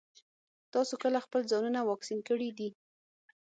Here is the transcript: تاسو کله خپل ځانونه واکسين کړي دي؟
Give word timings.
تاسو 0.73 0.93
کله 1.03 1.19
خپل 1.25 1.41
ځانونه 1.51 1.79
واکسين 1.89 2.19
کړي 2.29 2.49
دي؟ 2.57 2.69